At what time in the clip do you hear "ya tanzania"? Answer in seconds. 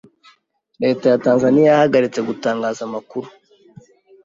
1.09-1.69